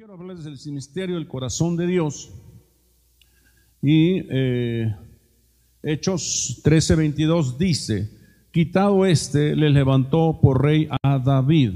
[0.00, 2.32] quiero hablarles del misterio del corazón de Dios.
[3.82, 4.96] Y eh,
[5.82, 8.10] Hechos 13:22 dice,
[8.50, 11.72] quitado este, le levantó por rey a David,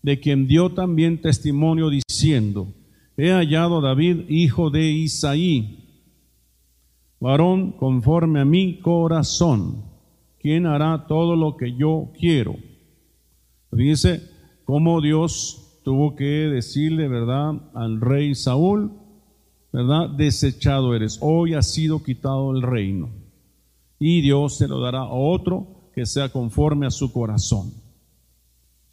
[0.00, 2.72] de quien dio también testimonio diciendo,
[3.18, 5.84] he hallado a David, hijo de Isaí,
[7.20, 9.84] varón conforme a mi corazón,
[10.38, 12.56] quien hará todo lo que yo quiero.
[13.70, 14.22] Dice
[14.64, 18.92] cómo Dios tuvo que decirle, ¿verdad?, al rey Saúl,
[19.72, 20.10] ¿verdad?
[20.10, 23.10] Desechado eres, hoy ha sido quitado el reino.
[23.98, 27.72] Y Dios se lo dará a otro que sea conforme a su corazón.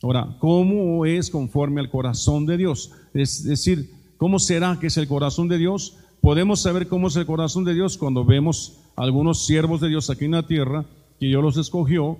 [0.01, 2.91] Ahora, ¿cómo es conforme al corazón de Dios?
[3.13, 5.97] Es decir, ¿cómo será que es el corazón de Dios?
[6.21, 10.25] Podemos saber cómo es el corazón de Dios cuando vemos algunos siervos de Dios aquí
[10.25, 10.85] en la tierra,
[11.19, 12.17] que Dios los escogió,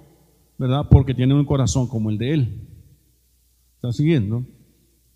[0.57, 0.87] ¿verdad?
[0.89, 2.67] Porque tienen un corazón como el de Él.
[3.75, 4.43] ¿Está siguiendo?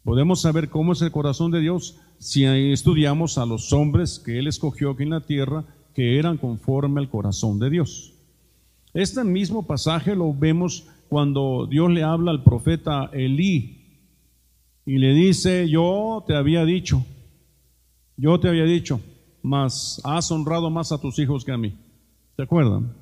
[0.03, 4.47] Podemos saber cómo es el corazón de Dios si estudiamos a los hombres que Él
[4.47, 8.13] escogió aquí en la tierra que eran conforme al corazón de Dios.
[8.93, 13.79] Este mismo pasaje lo vemos cuando Dios le habla al profeta Elí
[14.85, 17.05] y le dice, yo te había dicho,
[18.17, 18.99] yo te había dicho,
[19.41, 21.77] mas has honrado más a tus hijos que a mí.
[22.35, 22.93] ¿Se acuerdan?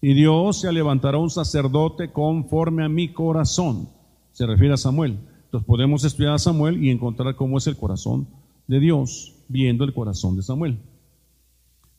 [0.00, 3.88] Y Dios se levantará un sacerdote conforme a mi corazón.
[4.32, 5.18] Se refiere a Samuel.
[5.48, 8.26] Entonces podemos estudiar a Samuel y encontrar cómo es el corazón
[8.66, 10.76] de Dios viendo el corazón de Samuel.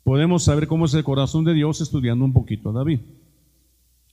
[0.03, 2.99] Podemos saber cómo es el corazón de Dios estudiando un poquito a David.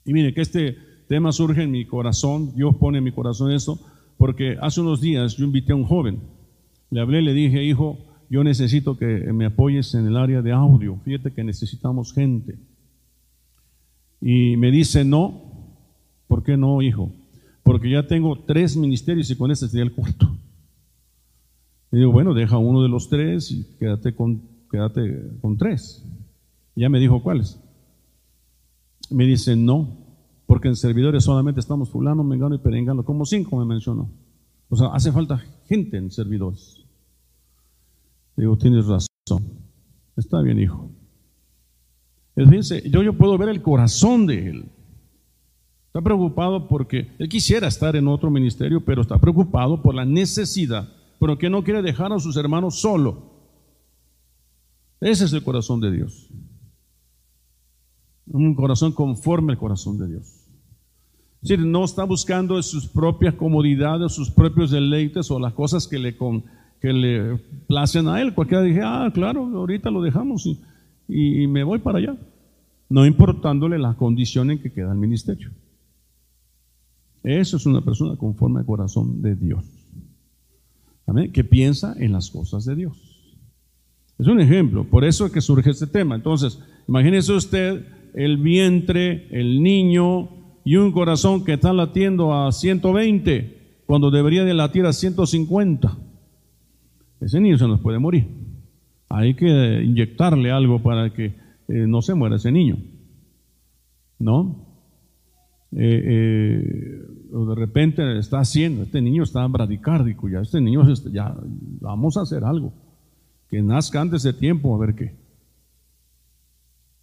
[0.07, 3.79] Y mire que este tema surge en mi corazón, Dios pone en mi corazón eso,
[4.17, 6.19] porque hace unos días yo invité a un joven,
[6.91, 7.99] le hablé, le dije, hijo,
[8.31, 12.57] yo necesito que me apoyes en el área de audio, fíjate que necesitamos gente.
[14.23, 15.43] Y me dice, no,
[16.27, 17.11] ¿por qué no, hijo?
[17.67, 20.31] Porque ya tengo tres ministerios y con este sería el cuarto.
[21.91, 26.05] Y digo, bueno, deja uno de los tres y quédate con, quédate con tres.
[26.77, 27.61] ya me dijo cuáles.
[29.11, 29.99] Me dice, no,
[30.47, 34.09] porque en servidores solamente estamos fulano, mengano y perengano, como cinco me mencionó.
[34.69, 36.85] O sea, hace falta gente en servidores.
[38.37, 39.09] Digo, tienes razón.
[40.17, 40.89] Está bien, hijo.
[42.37, 44.71] Fíjense, yo, yo puedo ver el corazón de él.
[45.97, 50.87] Está preocupado porque él quisiera estar en otro ministerio, pero está preocupado por la necesidad,
[51.19, 53.33] pero que no quiere dejar a sus hermanos solo.
[55.01, 56.29] Ese es el corazón de Dios.
[58.27, 60.27] Un corazón conforme al corazón de Dios.
[61.41, 65.99] Es decir, no está buscando sus propias comodidades, sus propios deleites o las cosas que
[65.99, 66.15] le,
[66.79, 68.35] que le placen a él.
[68.35, 70.61] Cualquiera dije, ah, claro, ahorita lo dejamos y,
[71.09, 72.19] y me voy para allá.
[72.91, 75.53] No importándole la condición en que queda el ministerio.
[77.27, 79.65] Eso es una persona conforme al corazón de Dios.
[81.09, 81.33] Amén.
[81.33, 82.97] Que piensa en las cosas de Dios.
[84.17, 84.85] Es un ejemplo.
[84.85, 86.15] Por eso es que surge este tema.
[86.15, 87.85] Entonces, imagínese usted
[88.15, 90.29] el vientre, el niño
[90.65, 95.99] y un corazón que está latiendo a 120 cuando debería de latir a 150.
[97.21, 98.29] Ese niño se nos puede morir.
[99.09, 102.79] Hay que inyectarle algo para que eh, no se muera ese niño.
[104.21, 104.65] ¿No?
[105.73, 110.83] Eh, eh, de repente está haciendo, este niño está bradicárdico, ya este niño
[111.13, 111.37] ya
[111.81, 112.73] vamos a hacer algo,
[113.49, 115.15] que nazca antes de tiempo, a ver qué.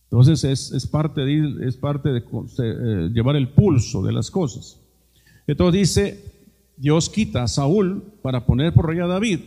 [0.05, 4.79] Entonces es, parte de, es parte de eh, llevar el pulso de las cosas.
[5.47, 6.33] Entonces dice,
[6.77, 9.39] Dios quita a Saúl para poner por rey a David.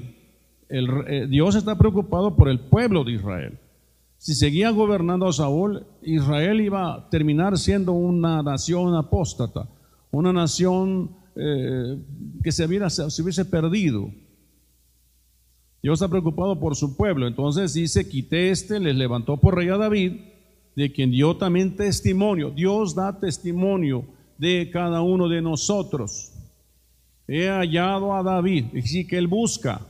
[0.69, 3.59] El, Dios está preocupado por el pueblo de Israel.
[4.19, 9.69] Si seguía gobernando a Saúl, Israel iba a terminar siendo una nación apóstata,
[10.17, 11.99] una nación eh,
[12.43, 14.11] que se, se hubiese perdido.
[15.83, 17.27] Dios está preocupado por su pueblo.
[17.27, 20.21] Entonces dice, quité este, les levantó por rey a David,
[20.75, 22.51] de quien dio también testimonio.
[22.51, 24.05] Dios da testimonio
[24.39, 26.33] de cada uno de nosotros.
[27.29, 28.67] He hallado a David.
[28.73, 29.81] Y que él busca,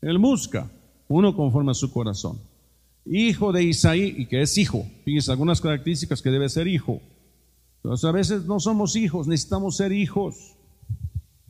[0.00, 0.70] él busca
[1.08, 2.38] uno conforme a su corazón
[3.10, 4.86] hijo de Isaí, y que es hijo.
[5.04, 7.00] Fíjense algunas características que debe ser hijo.
[7.78, 10.56] Entonces a veces no somos hijos, necesitamos ser hijos.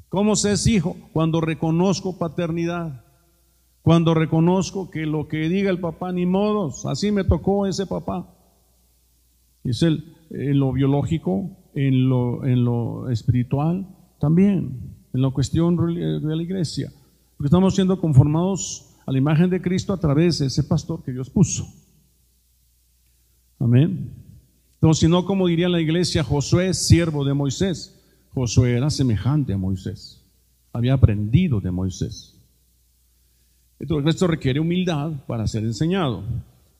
[0.08, 0.96] ¿Cómo se es hijo?
[1.12, 3.04] Cuando reconozco paternidad,
[3.82, 8.34] cuando reconozco que lo que diga el papá, ni modos, así me tocó ese papá.
[9.64, 13.86] Es el, en lo biológico, en lo, en lo espiritual,
[14.19, 16.92] también, en la cuestión de la iglesia.
[17.36, 21.12] Porque estamos siendo conformados a la imagen de Cristo a través de ese pastor que
[21.12, 21.66] Dios puso.
[23.58, 24.18] Amén.
[24.80, 28.00] Entonces, si no, como diría la iglesia, Josué, siervo de Moisés.
[28.32, 30.25] Josué era semejante a Moisés.
[30.72, 32.36] Había aprendido de Moisés.
[33.80, 36.22] Entonces, esto requiere humildad para ser enseñado.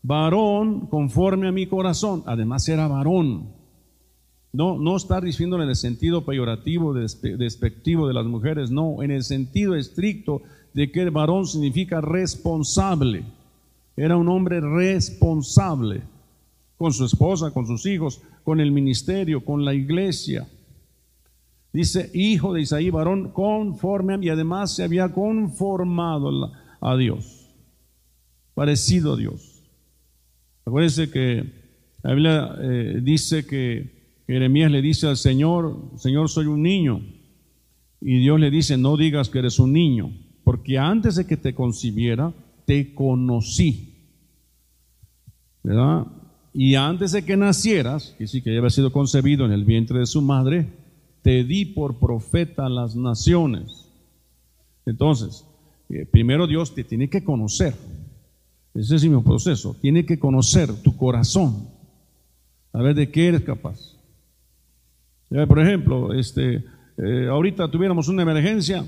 [0.00, 2.22] Varón conforme a mi corazón.
[2.26, 3.48] Además era varón.
[4.52, 9.24] No, no está diciendo en el sentido peyorativo, despectivo de las mujeres, no, en el
[9.24, 10.42] sentido estricto
[10.72, 13.24] de que varón significa responsable.
[13.96, 16.02] Era un hombre responsable
[16.78, 20.48] con su esposa, con sus hijos, con el ministerio, con la iglesia.
[21.72, 27.50] Dice, hijo de Isaí, varón conforme y además se había conformado a Dios,
[28.54, 29.62] parecido a Dios.
[30.64, 31.52] Acuérdense que
[32.02, 37.02] la Biblia eh, dice que Jeremías le dice al Señor, Señor, soy un niño.
[38.00, 40.12] Y Dios le dice, no digas que eres un niño,
[40.44, 42.32] porque antes de que te concibiera,
[42.64, 43.94] te conocí.
[45.64, 46.06] ¿Verdad?
[46.60, 50.00] Y antes de que nacieras, que sí que ya había sido concebido en el vientre
[50.00, 50.66] de su madre,
[51.22, 53.88] te di por profeta a las naciones.
[54.84, 55.46] Entonces,
[55.88, 57.75] eh, primero Dios te tiene que conocer.
[58.75, 59.76] Ese es mi proceso.
[59.81, 61.69] Tiene que conocer tu corazón.
[62.72, 63.96] A ver de qué eres capaz.
[65.28, 66.64] por ejemplo, este,
[66.96, 68.84] eh, ahorita tuviéramos una emergencia.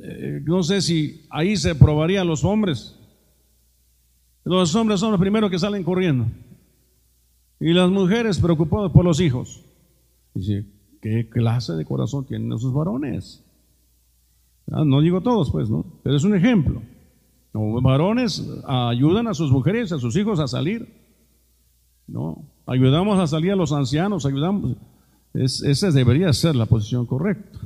[0.00, 2.95] Eh, no sé si ahí se probaría a los hombres.
[4.46, 6.24] Los hombres son los primeros que salen corriendo.
[7.58, 9.60] Y las mujeres preocupadas por los hijos.
[10.34, 10.64] Dice,
[11.02, 13.44] ¿qué clase de corazón tienen esos varones?
[14.70, 15.84] Ah, no digo todos, pues, ¿no?
[16.04, 16.80] Pero es un ejemplo.
[17.52, 20.94] Los varones ayudan a sus mujeres, a sus hijos a salir.
[22.06, 22.44] ¿No?
[22.66, 24.76] Ayudamos a salir a los ancianos, ayudamos.
[25.34, 27.58] esa debería ser la posición correcta.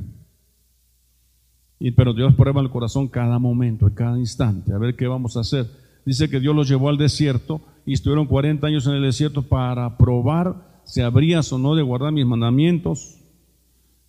[1.79, 5.37] Y, pero Dios prueba el corazón cada momento, en cada instante, a ver qué vamos
[5.37, 9.03] a hacer dice que Dios los llevó al desierto y estuvieron 40 años en el
[9.03, 13.19] desierto para probar si habrías o no de guardar mis mandamientos,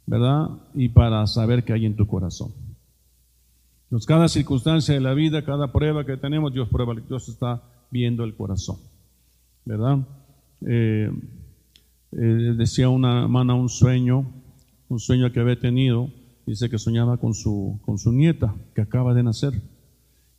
[0.05, 0.49] ¿verdad?
[0.73, 2.51] Y para saber qué hay en tu corazón.
[3.83, 7.61] Entonces, cada circunstancia de la vida, cada prueba que tenemos, Dios prueba, Dios está
[7.91, 8.77] viendo el corazón,
[9.65, 9.99] ¿verdad?
[10.65, 11.11] Eh,
[12.13, 12.17] eh,
[12.57, 14.25] decía una hermana un sueño,
[14.89, 16.09] un sueño que había tenido,
[16.45, 19.61] dice que soñaba con su, con su nieta que acaba de nacer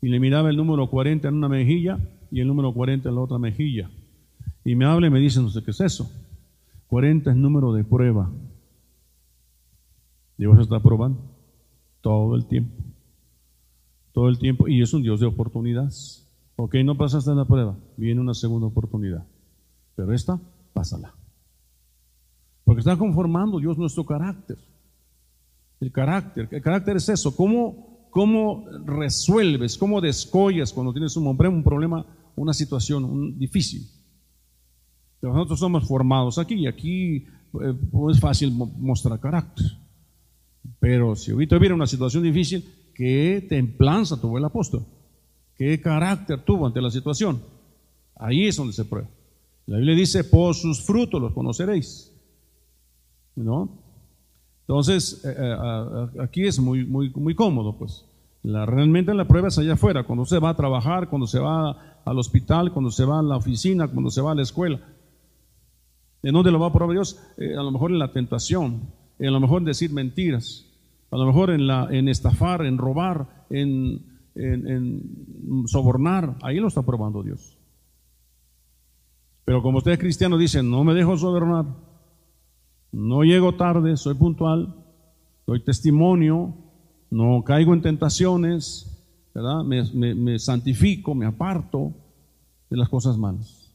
[0.03, 1.97] y le miraba el número 40 en una mejilla
[2.31, 3.89] y el número 40 en la otra mejilla.
[4.65, 6.11] Y me habla y me dice, no sé qué es eso.
[6.89, 8.29] 40 es número de prueba.
[10.37, 11.21] Dios está probando
[12.01, 12.83] todo el tiempo.
[14.13, 14.67] Todo el tiempo.
[14.67, 16.29] Y es un Dios de oportunidades.
[16.57, 17.77] Ok, no pasaste la prueba.
[17.97, 19.25] Viene una segunda oportunidad.
[19.95, 20.39] Pero esta,
[20.73, 21.15] pásala.
[22.65, 24.59] Porque está conformando Dios nuestro carácter.
[25.81, 26.49] El carácter.
[26.51, 27.37] El carácter es eso.
[27.37, 32.05] ¿Cómo cómo resuelves, cómo descollas cuando tienes un, un problema,
[32.37, 33.89] una situación difícil.
[35.23, 37.75] nosotros somos formados aquí y aquí eh,
[38.11, 39.65] es fácil mostrar carácter.
[40.79, 42.63] Pero si ahorita hubiera una situación difícil,
[42.95, 44.85] ¿qué templanza tuvo el apóstol?
[45.57, 47.43] ¿Qué carácter tuvo ante la situación?
[48.15, 49.09] Ahí es donde se prueba.
[49.65, 52.13] La Biblia dice, por sus frutos los conoceréis.
[53.37, 53.82] ¿No?
[54.63, 58.05] Entonces, eh, eh, aquí es muy, muy, muy cómodo, pues.
[58.43, 62.01] La, realmente la prueba es allá afuera, cuando se va a trabajar, cuando se va
[62.05, 64.81] al hospital, cuando se va a la oficina, cuando se va a la escuela.
[66.23, 67.21] ¿En dónde lo va a probar Dios?
[67.37, 68.83] Eh, a lo mejor en la tentación,
[69.21, 70.67] a lo mejor en decir mentiras,
[71.11, 76.37] a lo mejor en, la, en estafar, en robar, en, en sobornar.
[76.43, 77.59] Ahí lo está probando Dios.
[79.45, 81.67] Pero como usted es cristiano, dice, no me dejo sobornar
[82.93, 84.75] no llego tarde, soy puntual,
[85.47, 86.55] doy testimonio,
[87.11, 88.87] no caigo en tentaciones,
[89.35, 89.65] ¿verdad?
[89.65, 91.93] Me, santifico, me aparto
[92.69, 93.71] de las cosas malas.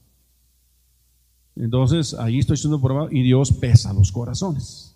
[1.56, 4.96] Entonces, ahí estoy siendo probado y Dios pesa los corazones.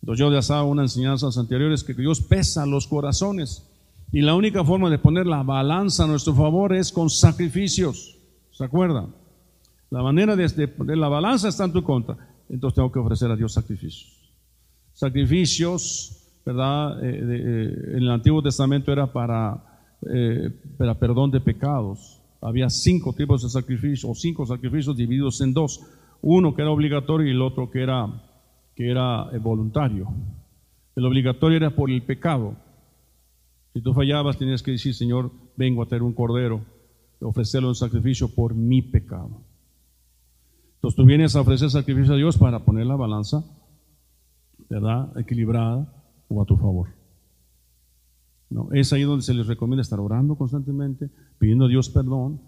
[0.00, 3.68] Entonces, yo ya sabía una enseñanzas anteriores que Dios pesa los corazones.
[4.10, 8.18] Y la única forma de poner la balanza a nuestro favor es con sacrificios.
[8.50, 9.14] ¿Se acuerdan?
[9.90, 13.36] La manera de, de la balanza está en tu contra entonces tengo que ofrecer a
[13.36, 14.30] Dios sacrificios.
[14.92, 17.02] Sacrificios, ¿verdad?
[17.02, 22.20] Eh, eh, en el Antiguo Testamento era para, eh, para perdón de pecados.
[22.42, 25.80] Había cinco tipos de sacrificios, o cinco sacrificios divididos en dos.
[26.20, 28.22] Uno que era obligatorio y el otro que era,
[28.76, 30.12] que era voluntario.
[30.94, 32.56] El obligatorio era por el pecado.
[33.72, 36.66] Si tú fallabas, tenías que decir, Señor, vengo a tener un cordero,
[37.22, 39.40] ofrecerlo en sacrificio por mi pecado.
[40.82, 43.44] Entonces tú vienes a ofrecer sacrificio a Dios para poner la balanza,
[44.68, 45.16] ¿verdad?
[45.16, 45.86] Equilibrada
[46.26, 46.88] o a tu favor.
[48.50, 48.68] ¿No?
[48.72, 51.08] Es ahí donde se les recomienda estar orando constantemente,
[51.38, 52.40] pidiendo a Dios perdón.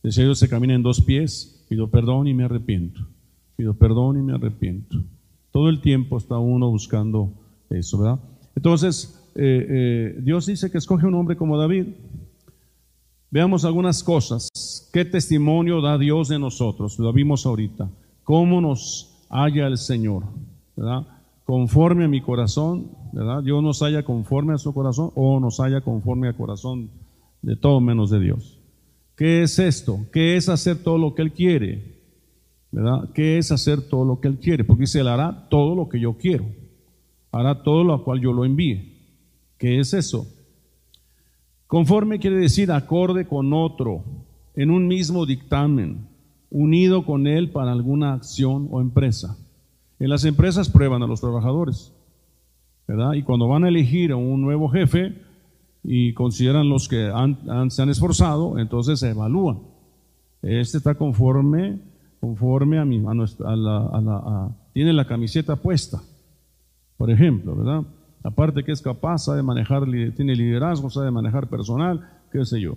[0.00, 3.00] Decía Dios se camina en dos pies, pido perdón y me arrepiento.
[3.56, 5.02] Pido perdón y me arrepiento.
[5.50, 7.32] Todo el tiempo está uno buscando
[7.68, 8.20] eso, ¿verdad?
[8.54, 11.88] Entonces, eh, eh, Dios dice que escoge un hombre como David.
[13.28, 14.48] Veamos algunas cosas.
[14.92, 16.98] ¿Qué testimonio da Dios de nosotros?
[16.98, 17.90] Lo vimos ahorita.
[18.24, 20.24] ¿Cómo nos halla el Señor?
[21.44, 23.42] Conforme a mi corazón, ¿verdad?
[23.42, 26.90] Dios nos haya conforme a su corazón o nos haya conforme al corazón
[27.40, 28.58] de todo menos de Dios.
[29.16, 30.00] ¿Qué es esto?
[30.12, 32.02] ¿Qué es hacer todo lo que Él quiere?
[32.70, 33.08] ¿Verdad?
[33.14, 34.62] ¿Qué es hacer todo lo que Él quiere?
[34.62, 36.44] Porque dice, Él hará todo lo que yo quiero.
[37.30, 38.92] Hará todo lo cual yo lo envíe.
[39.56, 40.26] ¿Qué es eso?
[41.66, 44.04] Conforme quiere decir acorde con otro,
[44.54, 46.06] en un mismo dictamen,
[46.50, 49.36] unido con él para alguna acción o empresa.
[49.98, 51.92] En las empresas prueban a los trabajadores,
[52.86, 53.14] ¿verdad?
[53.14, 55.14] Y cuando van a elegir a un nuevo jefe,
[55.84, 57.10] y consideran los que
[57.68, 59.60] se han esforzado, entonces se evalúan.
[60.42, 61.80] Este está conforme,
[62.20, 66.00] conforme a, mi, a, nuestra, la, tiene la camiseta puesta,
[66.96, 67.82] por ejemplo, ¿verdad?
[68.22, 72.76] Aparte que es capaz, sabe manejar, tiene liderazgo, sabe manejar personal, qué sé yo.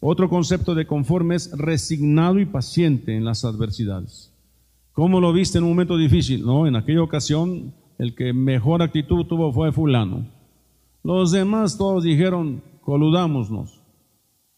[0.00, 4.32] Otro concepto de conforme es resignado y paciente en las adversidades.
[4.92, 6.44] ¿Cómo lo viste en un momento difícil?
[6.44, 10.40] No, en aquella ocasión el que mejor actitud tuvo fue fulano
[11.02, 13.80] los demás todos dijeron, coludámonos.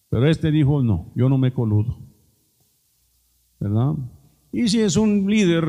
[0.08, 1.96] Pero este dijo, no, yo no me coludo.
[3.60, 3.94] ¿Verdad?
[4.50, 5.64] Y si es un líder,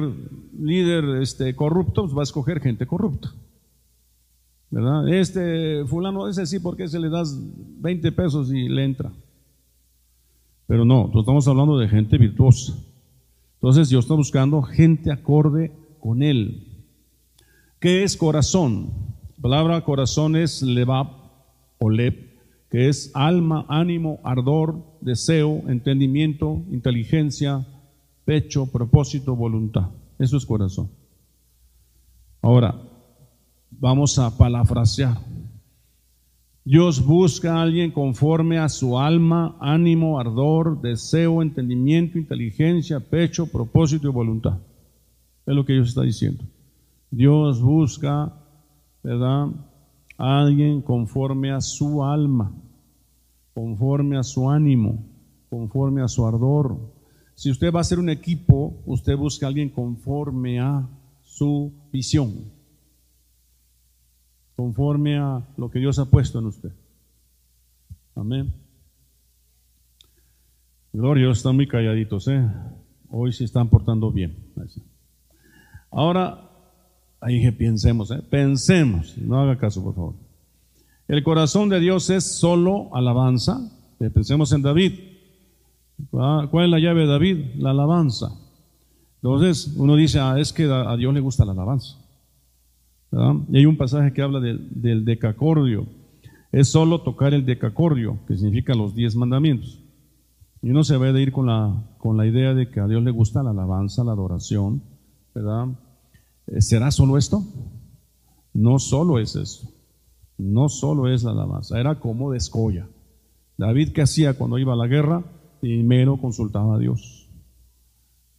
[0.60, 3.32] líder este, corrupto, pues va a escoger gente corrupta.
[4.72, 5.08] ¿Verdad?
[5.08, 7.40] Este fulano, ese sí, porque se le das
[7.80, 9.14] 20 pesos y le entra.
[10.68, 12.74] Pero no, estamos hablando de gente virtuosa.
[13.56, 16.86] Entonces Dios está buscando gente acorde con Él.
[17.80, 19.14] ¿Qué es corazón?
[19.42, 21.08] palabra corazón es levab
[21.78, 22.16] o leb,
[22.70, 27.68] que es alma, ánimo, ardor, deseo, entendimiento, inteligencia,
[28.24, 29.90] pecho, propósito, voluntad.
[30.18, 30.90] Eso es corazón.
[32.42, 32.74] Ahora,
[33.70, 35.18] vamos a palafrasear.
[36.66, 44.08] Dios busca a alguien conforme a su alma, ánimo, ardor, deseo, entendimiento, inteligencia, pecho, propósito
[44.08, 44.60] y voluntad.
[45.46, 46.44] Es lo que Dios está diciendo.
[47.12, 48.34] Dios busca
[49.04, 49.48] ¿verdad?
[50.18, 52.54] Alguien conforme a su alma,
[53.54, 55.04] conforme a su ánimo,
[55.50, 56.80] conforme a su ardor.
[57.36, 60.88] Si usted va a hacer un equipo, usted busca a alguien conforme a
[61.22, 62.53] su visión,
[64.56, 66.72] conforme a lo que Dios ha puesto en usted.
[68.16, 68.54] Amén.
[70.92, 72.48] Gloria, están muy calladitos, ¿eh?
[73.10, 74.36] Hoy se están portando bien.
[75.92, 76.54] Ahora,
[77.24, 78.22] Ahí pensemos, ¿eh?
[78.30, 80.14] pensemos, no haga caso, por favor.
[81.08, 83.62] El corazón de Dios es solo alabanza.
[84.14, 84.92] Pensemos en David.
[86.12, 87.38] ¿Cuál es la llave de David?
[87.60, 88.28] La alabanza.
[89.22, 91.98] Entonces, uno dice, ah, es que a Dios le gusta la alabanza.
[93.50, 95.86] Y hay un pasaje que habla del, decacordio.
[96.52, 99.84] Es solo tocar el decacordio, que significa los diez mandamientos.
[100.62, 103.04] Y uno se va a ir con la, con la idea de que a Dios
[103.04, 104.82] le gusta la alabanza, la adoración,
[105.36, 105.68] ¿verdad?
[106.48, 107.44] Eh, ¿Será solo esto?
[108.54, 109.70] No solo es eso.
[110.38, 111.80] No solo es la alabanza.
[111.80, 112.88] Era como de.
[113.58, 115.24] David, ¿qué hacía cuando iba a la guerra?
[115.60, 117.23] Primero consultaba a Dios.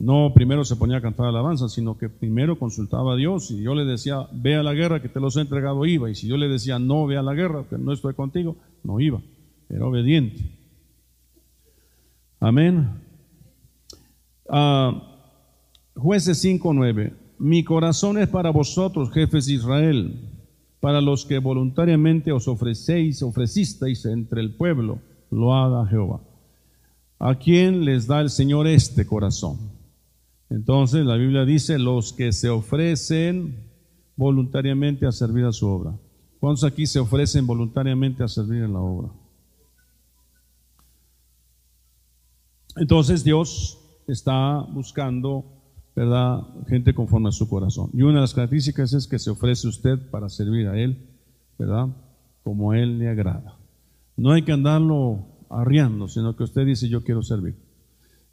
[0.05, 3.51] No primero se ponía a cantar alabanza, sino que primero consultaba a Dios.
[3.51, 6.11] Y yo le decía, ve a la guerra que te los he entregado, iba.
[6.11, 9.01] Y si yo le decía, no, ve a la guerra, que no estoy contigo, no
[9.01, 9.23] iba.
[9.71, 10.43] Era obediente.
[12.39, 13.01] Amén.
[14.47, 15.01] Uh,
[15.95, 20.21] jueces 5.9 mi corazón es para vosotros, jefes de Israel,
[20.81, 24.99] para los que voluntariamente os ofrecéis, ofrecisteis entre el pueblo,
[25.31, 26.21] lo haga Jehová.
[27.19, 29.74] ¿A quién les da el Señor este corazón?
[30.51, 33.57] Entonces la Biblia dice, los que se ofrecen
[34.17, 35.99] voluntariamente a servir a su obra.
[36.41, 39.11] ¿Cuántos aquí se ofrecen voluntariamente a servir en la obra?
[42.77, 45.55] Entonces Dios está buscando
[45.95, 46.43] ¿verdad?
[46.67, 47.91] Gente conforme a su corazón.
[47.93, 50.99] Y una de las características es que se ofrece usted para servir a Él,
[51.59, 51.89] ¿verdad?
[52.43, 53.57] Como a Él le agrada.
[54.17, 57.57] No hay que andarlo arriando, sino que usted dice, yo quiero servir.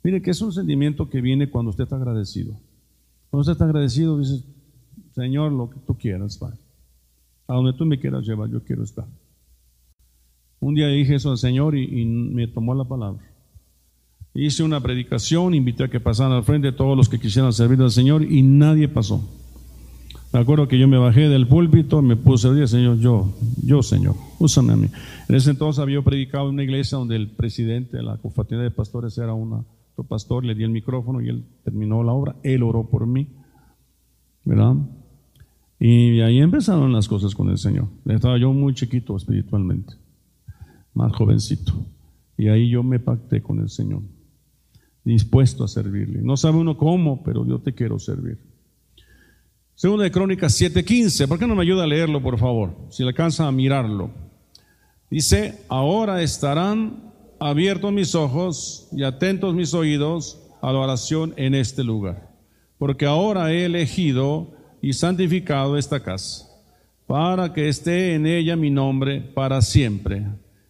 [0.04, 2.54] Mire que es un sentimiento que viene cuando usted está agradecido.
[3.30, 4.44] Cuando usted está agradecido, dice,
[5.14, 6.58] Señor, lo que tú quieras, Padre.
[7.48, 9.06] A donde tú me quieras llevar, yo quiero estar.
[10.60, 13.32] Un día dije eso al Señor y me tomó la palabra.
[14.34, 17.92] Hice una predicación, invité a que pasaran al frente todos los que quisieran servir al
[17.92, 19.28] Señor y nadie pasó.
[20.32, 23.84] Me acuerdo que yo me bajé del púlpito, me puse a decir, Señor, yo, yo,
[23.84, 24.88] Señor, úsame a mí.
[25.28, 28.72] En ese entonces había predicado en una iglesia donde el presidente de la confraternidad de
[28.72, 29.34] pastores era
[29.96, 33.28] un pastor, le di el micrófono y él terminó la obra, él oró por mí,
[34.46, 34.76] ¿verdad?
[35.80, 37.88] Y ahí empezaron las cosas con el Señor.
[38.06, 39.94] Estaba yo muy chiquito espiritualmente,
[40.94, 41.74] más jovencito.
[42.38, 44.02] Y ahí yo me pacté con el Señor,
[45.04, 46.22] dispuesto a servirle.
[46.22, 48.40] No sabe uno cómo, pero yo te quiero servir.
[49.76, 51.28] Segunda de Crónicas 7:15.
[51.28, 52.76] ¿Por qué no me ayuda a leerlo, por favor?
[52.90, 54.12] Si le alcanza a mirarlo.
[55.10, 57.11] Dice, ahora estarán
[57.42, 62.30] abiertos mis ojos y atentos mis oídos a la oración en este lugar.
[62.78, 66.48] Porque ahora he elegido y santificado esta casa,
[67.08, 70.24] para que esté en ella mi nombre para siempre.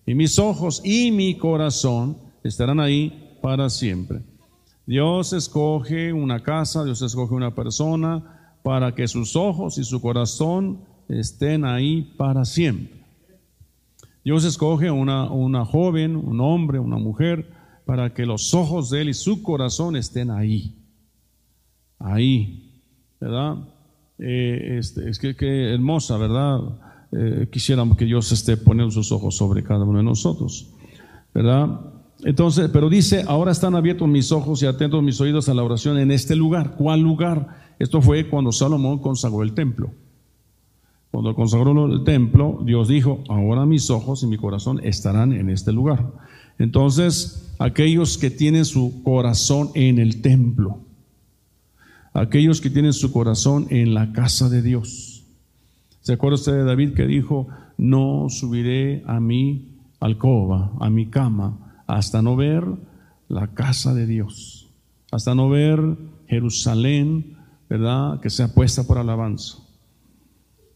[0.06, 4.22] Y mis ojos y mi corazón estarán ahí para siempre.
[4.86, 10.86] Dios escoge una casa, Dios escoge una persona para que sus ojos y su corazón
[11.10, 13.01] estén ahí para siempre.
[14.24, 17.50] Dios escoge una, una joven, un hombre, una mujer,
[17.86, 20.76] para que los ojos de él y su corazón estén ahí.
[21.98, 22.84] Ahí,
[23.20, 23.58] ¿verdad?
[24.20, 26.60] Eh, este, es que, hermosa, ¿verdad?
[27.12, 30.70] Eh, quisiéramos que Dios esté poniendo sus ojos sobre cada uno de nosotros,
[31.34, 31.82] ¿verdad?
[32.24, 35.98] Entonces, pero dice, ahora están abiertos mis ojos y atentos mis oídos a la oración
[35.98, 36.76] en este lugar.
[36.78, 37.76] ¿Cuál lugar?
[37.80, 39.92] Esto fue cuando Salomón consagró el templo.
[41.12, 45.74] Cuando consagró el templo, Dios dijo, ahora mis ojos y mi corazón estarán en este
[45.74, 46.10] lugar.
[46.58, 50.80] Entonces, aquellos que tienen su corazón en el templo,
[52.14, 55.26] aquellos que tienen su corazón en la casa de Dios.
[56.00, 61.84] ¿Se acuerda usted de David que dijo, no subiré a mi alcoba, a mi cama,
[61.88, 62.66] hasta no ver
[63.28, 64.70] la casa de Dios,
[65.12, 65.80] hasta no ver
[66.28, 67.38] Jerusalén,
[67.70, 68.20] ¿verdad?
[68.20, 69.61] Que sea puesta por alabanza.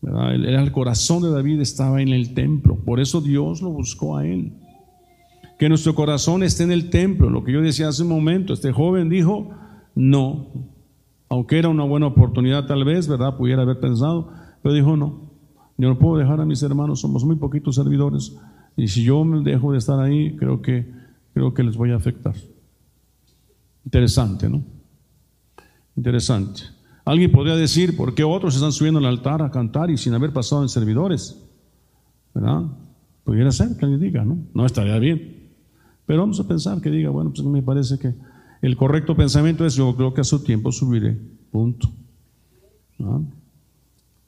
[0.06, 4.26] El, el corazón de David estaba en el templo, por eso Dios lo buscó a
[4.26, 4.54] él.
[5.58, 8.72] Que nuestro corazón esté en el templo, lo que yo decía hace un momento, este
[8.72, 9.52] joven dijo,
[9.96, 10.48] no,
[11.30, 13.38] aunque era una buena oportunidad tal vez, ¿verdad?
[13.38, 14.30] Pudiera haber pensado,
[14.62, 15.32] pero dijo no,
[15.78, 18.36] yo no puedo dejar a mis hermanos, somos muy poquitos servidores,
[18.78, 20.92] y si yo me dejo de estar ahí, creo que,
[21.34, 22.36] creo que les voy a afectar.
[23.86, 24.64] Interesante, ¿no?
[25.96, 26.75] Interesante.
[27.06, 30.34] Alguien podría decir, ¿por qué otros están subiendo al altar a cantar y sin haber
[30.34, 31.40] pasado en servidores?
[32.34, 32.64] ¿Verdad?
[33.24, 34.40] Pudiera ser que alguien diga, ¿no?
[34.54, 35.54] No estaría bien.
[36.08, 38.14] Pero vamos a pensar que diga, bueno, pues me parece que
[38.62, 41.18] el correcto pensamiento es yo creo que a su tiempo subiré.
[41.52, 41.90] Punto.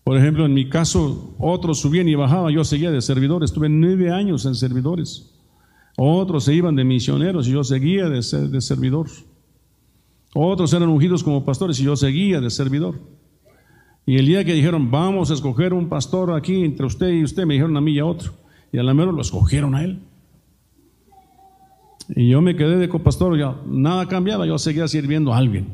[0.03, 4.11] Por ejemplo, en mi caso, otros subían y bajaban, yo seguía de servidor, estuve nueve
[4.11, 5.33] años en servidores.
[5.97, 9.07] Otros se iban de misioneros y yo seguía de, ser, de servidor.
[10.39, 12.99] Otros eran ungidos como pastores y yo seguía de servidor.
[14.05, 17.45] Y el día que dijeron, vamos a escoger un pastor aquí entre usted y usted,
[17.47, 18.33] me dijeron a mí y a otro.
[18.71, 19.99] Y a la mejor lo escogieron a él.
[22.15, 25.67] Y yo me quedé de copastor, ya nada cambiaba, yo seguía sirviendo a alguien.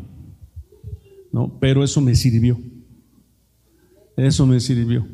[1.34, 1.58] ¿no?
[1.60, 2.58] Pero eso me sirvió.
[4.16, 5.06] Eso me sirvió.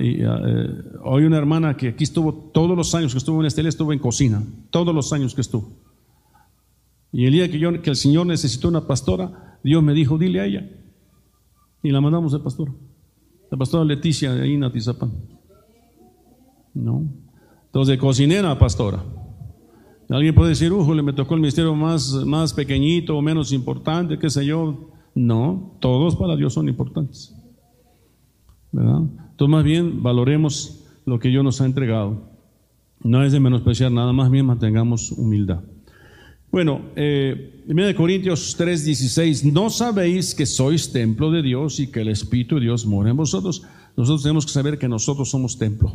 [0.00, 0.26] Y, eh,
[1.02, 3.98] hoy una hermana que aquí estuvo todos los años que estuvo en este, estuvo en
[3.98, 5.85] cocina, todos los años que estuvo.
[7.12, 10.40] Y el día que, yo, que el Señor necesitó una pastora, Dios me dijo, dile
[10.40, 10.70] a ella.
[11.82, 12.70] Y la mandamos al pastor.
[13.50, 15.12] La pastora Leticia de ahí en Atizapán.
[16.74, 17.08] ¿No?
[17.66, 19.02] Entonces, de cocinera a pastora.
[20.08, 24.30] Alguien puede decir, le me tocó el ministerio más, más pequeñito o menos importante, qué
[24.30, 24.90] sé yo.
[25.14, 27.34] No, todos para Dios son importantes.
[28.72, 29.00] ¿Verdad?
[29.30, 32.30] Entonces, más bien valoremos lo que Dios nos ha entregado.
[33.02, 35.62] No es de menospreciar nada, más bien mantengamos humildad.
[36.50, 42.08] Bueno, eh, en Corintios 3:16, ¿no sabéis que sois templo de Dios y que el
[42.08, 43.62] Espíritu de Dios mora en vosotros?
[43.96, 45.92] Nosotros tenemos que saber que nosotros somos templo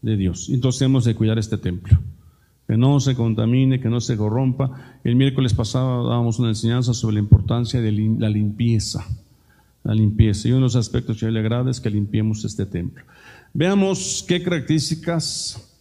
[0.00, 0.48] de Dios.
[0.50, 1.98] Entonces tenemos de cuidar este templo
[2.66, 4.98] que no se contamine, que no se corrompa.
[5.04, 9.04] El miércoles pasado dábamos una enseñanza sobre la importancia de la limpieza,
[9.84, 10.48] la limpieza.
[10.48, 13.04] Y uno de los aspectos que le agrada es que limpiemos este templo.
[13.52, 15.71] Veamos qué características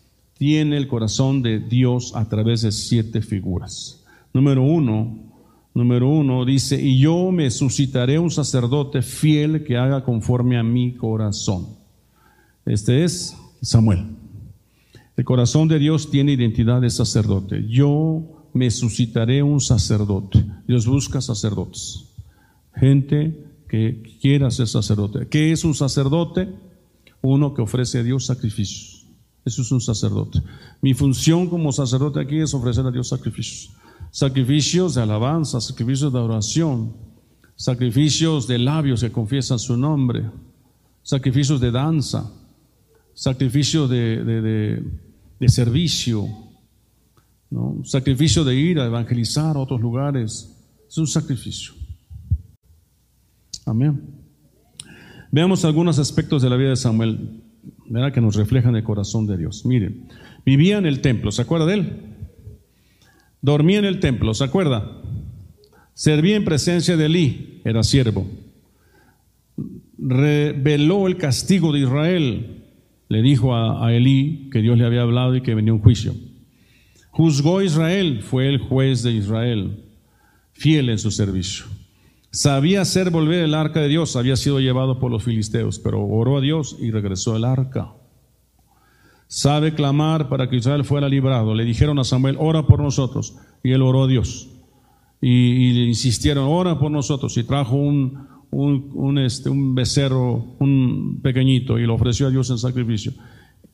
[0.42, 4.04] tiene el corazón de Dios a través de siete figuras.
[4.34, 5.20] Número uno,
[5.76, 10.94] número uno dice, y yo me suscitaré un sacerdote fiel que haga conforme a mi
[10.94, 11.68] corazón.
[12.66, 14.04] Este es Samuel.
[15.16, 17.68] El corazón de Dios tiene identidad de sacerdote.
[17.68, 20.44] Yo me suscitaré un sacerdote.
[20.68, 22.06] Dios busca sacerdotes.
[22.74, 25.28] Gente que quiera ser sacerdote.
[25.28, 26.50] ¿Qué es un sacerdote?
[27.22, 29.01] Uno que ofrece a Dios sacrificios.
[29.44, 30.42] Eso es un sacerdote.
[30.82, 33.74] Mi función como sacerdote aquí es ofrecer a Dios sacrificios.
[34.12, 36.94] Sacrificios de alabanza, sacrificios de oración,
[37.56, 40.30] sacrificios de labios que confiesan su nombre,
[41.02, 42.32] sacrificios de danza,
[43.14, 44.84] sacrificios de
[45.42, 46.30] de servicio,
[47.50, 47.82] ¿no?
[47.84, 50.56] sacrificio de ir a evangelizar a otros lugares.
[50.88, 51.74] Es un sacrificio.
[53.66, 54.00] Amén.
[55.32, 57.42] Veamos algunos aspectos de la vida de Samuel,
[57.88, 58.14] ¿verdad?
[58.14, 59.66] que nos reflejan el corazón de Dios.
[59.66, 60.08] Miren,
[60.46, 61.94] vivía en el templo, ¿se acuerda de él?
[63.42, 65.02] Dormía en el templo, ¿se acuerda?
[65.94, 68.28] Servía en presencia de Elí, era siervo.
[69.98, 72.64] Reveló el castigo de Israel,
[73.10, 76.14] le dijo a, a Elí que Dios le había hablado y que venía un juicio.
[77.10, 79.84] Juzgó a Israel, fue el juez de Israel,
[80.54, 81.66] fiel en su servicio.
[82.32, 86.38] Sabía hacer volver el arca de Dios, había sido llevado por los filisteos, pero oró
[86.38, 87.94] a Dios y regresó el arca.
[89.28, 91.56] Sabe clamar para que Israel fuera librado.
[91.56, 93.36] Le dijeron a Samuel, ora por nosotros.
[93.64, 94.50] Y él oró a Dios.
[95.22, 97.38] Y, le insistieron, ora por nosotros.
[97.38, 103.14] Y trajo un, este, un becerro, un pequeñito, y lo ofreció a Dios en sacrificio.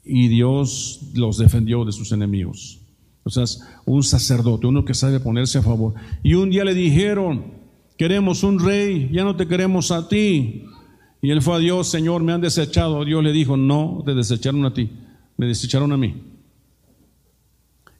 [0.03, 2.81] Y Dios los defendió de sus enemigos.
[3.23, 3.45] O sea,
[3.85, 5.95] un sacerdote, uno que sabe ponerse a favor.
[6.21, 7.56] Y un día le dijeron,
[7.97, 10.65] queremos un rey, ya no te queremos a ti.
[11.21, 13.03] Y él fue a Dios, Señor, me han desechado.
[13.03, 14.89] Dios le dijo, no, te desecharon a ti,
[15.35, 16.15] me desecharon a mí.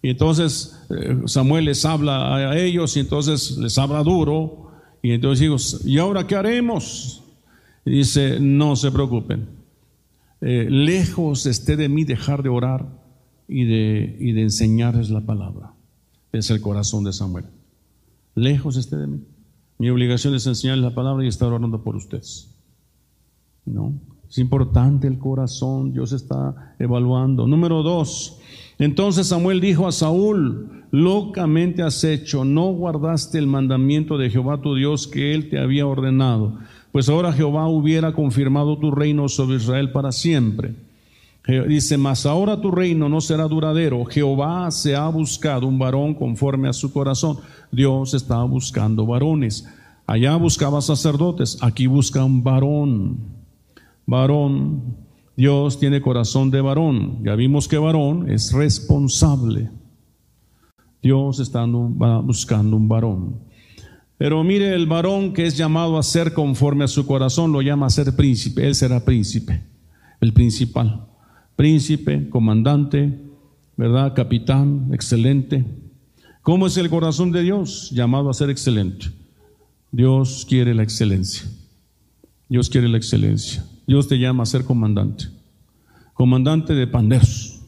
[0.02, 4.72] Y entonces eh, Samuel les habla a ellos y entonces les habla duro.
[5.02, 5.58] Y entonces digo,
[5.92, 7.24] ¿y ahora qué haremos?
[7.86, 9.48] Y dice, no se preocupen.
[10.42, 12.86] Eh, lejos esté de mí dejar de orar
[13.48, 15.74] y de, y de enseñarles la palabra.
[16.32, 17.46] Es el corazón de Samuel.
[18.36, 19.22] Lejos esté de mí.
[19.78, 22.54] Mi obligación es enseñarles la palabra y estar orando por ustedes.
[23.66, 23.94] ¿No?
[24.30, 27.48] Es importante el corazón, Dios está evaluando.
[27.48, 28.40] Número dos,
[28.80, 34.76] entonces Samuel dijo a Saúl, locamente has hecho, no guardaste el mandamiento de Jehová tu
[34.76, 36.58] Dios que él te había ordenado,
[36.92, 40.76] pues ahora Jehová hubiera confirmado tu reino sobre Israel para siempre.
[41.48, 44.04] Dice, mas ahora tu reino no será duradero.
[44.04, 47.38] Jehová se ha buscado un varón conforme a su corazón.
[47.72, 49.68] Dios está buscando varones.
[50.06, 53.18] Allá buscaba sacerdotes, aquí busca un varón.
[54.06, 54.96] Varón,
[55.36, 57.24] Dios tiene corazón de varón.
[57.24, 59.70] Ya vimos que varón es responsable.
[61.02, 63.40] Dios está buscando un varón.
[64.18, 67.86] Pero mire, el varón que es llamado a ser conforme a su corazón lo llama
[67.86, 68.66] a ser príncipe.
[68.66, 69.62] Él será príncipe,
[70.22, 71.08] el principal
[71.58, 73.20] príncipe, comandante,
[73.76, 74.14] ¿verdad?
[74.16, 75.66] Capitán, excelente.
[76.48, 77.92] ¿Cómo es el corazón de Dios?
[77.92, 79.08] Llamado a ser excelente.
[79.92, 81.46] Dios quiere la excelencia.
[82.48, 83.66] Dios quiere la excelencia.
[83.86, 85.26] Dios te llama a ser comandante.
[86.14, 87.60] Comandante de panderos,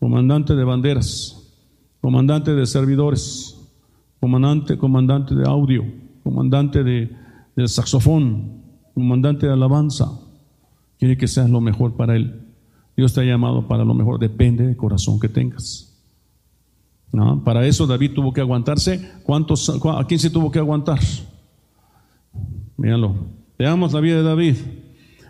[0.00, 1.52] comandante de banderas,
[2.00, 3.60] comandante de servidores,
[4.20, 5.84] comandante, comandante de audio,
[6.24, 7.14] comandante de,
[7.56, 8.62] de saxofón,
[8.94, 10.18] comandante de alabanza.
[10.98, 12.40] Quiere que seas lo mejor para Él.
[12.96, 15.87] Dios te ha llamado para lo mejor, depende del corazón que tengas.
[17.12, 17.42] ¿No?
[17.42, 19.12] Para eso David tuvo que aguantarse.
[19.22, 20.98] ¿Cuántos, ¿A quién se tuvo que aguantar?
[22.76, 23.14] Míralo.
[23.58, 24.56] Veamos la vida de David.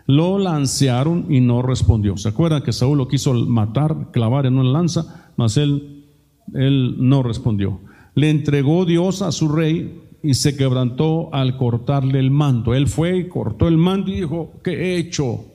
[0.05, 2.17] Lo lancearon y no respondió.
[2.17, 5.31] ¿Se acuerdan que Saúl lo quiso matar, clavar en una lanza?
[5.37, 6.05] Mas él,
[6.53, 7.79] él no respondió.
[8.15, 12.73] Le entregó Dios a su rey y se quebrantó al cortarle el manto.
[12.73, 15.45] Él fue y cortó el manto y dijo, ¿qué he hecho?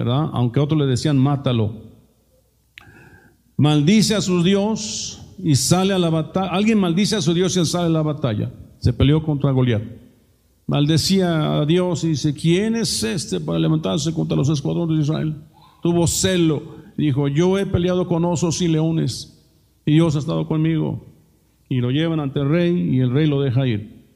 [0.00, 0.30] ¿verdad?
[0.32, 1.89] Aunque otros le decían, mátalo.
[3.60, 6.48] Maldice a su Dios y sale a la batalla.
[6.48, 8.50] Alguien maldice a su Dios y sale a la batalla.
[8.78, 9.82] Se peleó contra Goliat.
[10.66, 15.36] Maldecía a Dios y dice, ¿quién es este para levantarse contra los escuadrones de Israel?
[15.82, 16.62] Tuvo celo.
[16.96, 19.38] Dijo, yo he peleado con osos y leones
[19.84, 21.04] y Dios ha estado conmigo.
[21.68, 24.06] Y lo llevan ante el rey y el rey lo deja ir.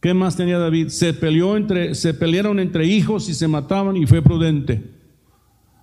[0.00, 0.88] ¿Qué más tenía David?
[0.88, 1.54] Se peleó
[1.92, 4.90] se pelearon entre hijos y se mataban y fue prudente.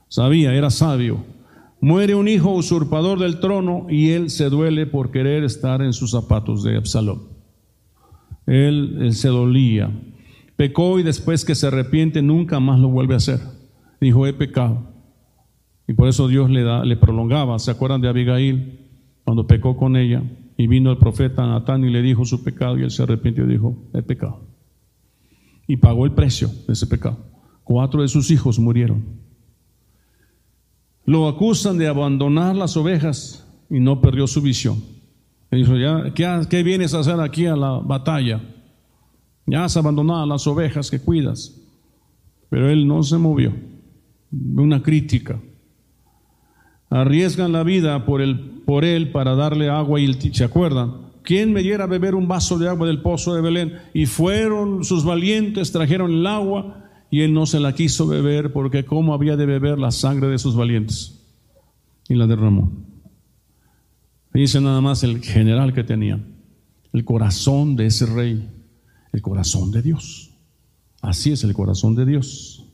[0.08, 1.37] Sabía, era sabio.
[1.80, 6.12] Muere un hijo usurpador del trono y él se duele por querer estar en sus
[6.12, 7.38] zapatos de Absalón.
[8.48, 9.92] Él, se dolía.
[10.56, 13.40] Pecó y después que se arrepiente nunca más lo vuelve a hacer.
[14.02, 14.94] Dijo, he pecado.
[15.88, 17.60] Y por eso Dios le, da, le prolongaba.
[17.60, 18.80] ¿Se acuerdan de Abigail?
[19.24, 20.24] Cuando pecó con ella
[20.58, 23.50] y vino el profeta Natán y le dijo su pecado y él se arrepintió y
[23.50, 24.48] dijo, he pecado.
[25.68, 27.18] Y pagó el precio de ese pecado.
[27.64, 29.27] Cuatro de sus hijos murieron.
[31.08, 34.84] Lo acusan de abandonar las ovejas y no perdió su visión.
[35.50, 38.42] Le dijo, ya, ¿qué, vienes a hacer aquí a la batalla?
[39.46, 41.56] Ya has abandonado las ovejas que cuidas.
[42.50, 43.54] Pero él no se movió.
[44.32, 45.40] Una crítica.
[46.90, 51.08] Arriesgan la vida por, el, por él para darle agua y ¿se acuerdan?
[51.24, 53.80] ¿Quién me diera a beber un vaso de agua del pozo de Belén?
[53.94, 58.86] Y fueron sus valientes, trajeron el agua y él no se la quiso beber porque
[58.86, 61.24] cómo había de beber la sangre de sus valientes.
[62.10, 62.72] Y la derramó.
[64.34, 66.24] Dice nada más el general que tenía,
[66.94, 68.50] el corazón de ese rey,
[69.12, 70.32] el corazón de Dios.
[71.02, 72.66] Así es el corazón de Dios.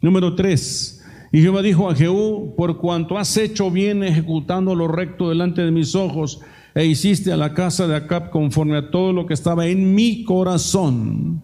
[0.00, 1.04] Número tres.
[1.30, 5.70] Y Jehová dijo a Jehú, por cuanto has hecho bien ejecutando lo recto delante de
[5.70, 6.40] mis ojos,
[6.74, 10.24] e hiciste a la casa de Acab conforme a todo lo que estaba en mi
[10.24, 11.42] corazón.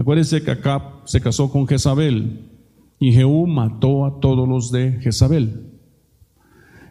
[0.00, 2.48] Acuérdense que Acab se casó con Jezabel
[2.98, 5.66] y Jehú mató a todos los de Jezabel.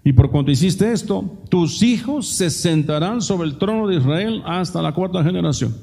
[0.03, 4.83] Y por cuanto hiciste esto, tus hijos se sentarán sobre el trono de Israel hasta
[4.83, 5.75] la cuarta generación.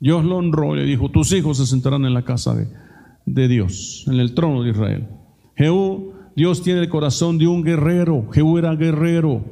[0.00, 2.54] Dios lo honró y le dijo, tus hijos se sentarán en la casa
[3.26, 5.08] de, Dios, en el trono de Israel.
[5.56, 8.30] Jehú, Dios tiene el corazón de un guerrero.
[8.32, 9.44] Jehú era guerrero.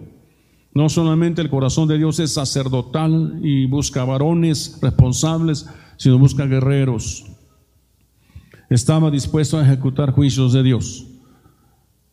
[0.73, 5.69] No solamente el corazón de Dios es sacerdotal y busca varones responsables,
[6.01, 7.27] sino busca guerreros.
[8.71, 11.07] Estaba dispuesto a ejecutar juicios de Dios.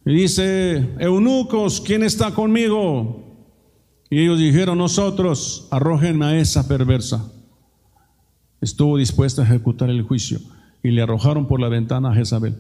[0.06, 3.48] Y dice, eunucos, ¿quién está conmigo?
[4.10, 7.32] Y ellos dijeron, nosotros, arrójenme a esa perversa.
[8.60, 10.42] Estuvo dispuesto a ejecutar el juicio
[10.84, 12.58] y le arrojaron por la ventana a Jezabel.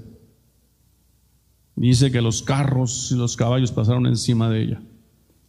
[1.75, 4.81] Dice que los carros y los caballos pasaron encima de ella.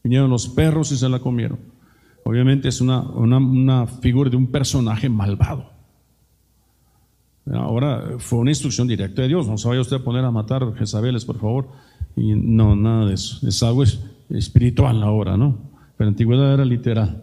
[0.02, 1.77] Vinieron los perros y se la comieron.
[2.24, 5.70] Obviamente es una, una, figura de un personaje malvado.
[7.50, 9.46] Ahora fue una instrucción directa de Dios.
[9.46, 11.68] No se vaya usted a poner a matar Jezabeles, por favor.
[12.16, 13.46] Y no, nada de eso.
[13.48, 13.82] Es algo
[14.28, 15.56] espiritual ahora, ¿no?
[15.96, 17.22] Pero antigüedad era literal.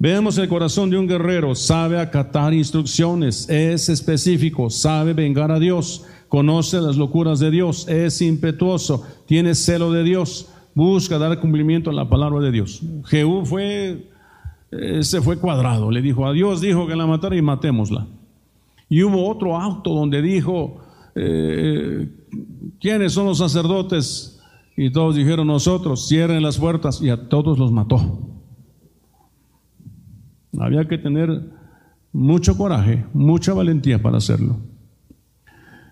[0.00, 6.04] Veamos el corazón de un guerrero, sabe acatar instrucciones, es específico, sabe vengar a Dios,
[6.28, 11.92] conoce las locuras de Dios, es impetuoso, tiene celo de Dios, busca dar cumplimiento a
[11.92, 12.80] la palabra de Dios.
[13.06, 14.08] Jehú fue,
[15.00, 18.06] se fue cuadrado, le dijo a Dios, dijo que la matara y matémosla.
[18.88, 20.80] Y hubo otro acto donde dijo,
[21.16, 22.08] eh,
[22.80, 24.40] ¿quiénes son los sacerdotes?
[24.76, 28.20] Y todos dijeron nosotros, cierren las puertas y a todos los mató.
[30.60, 31.42] Había que tener
[32.12, 34.58] mucho coraje, mucha valentía para hacerlo.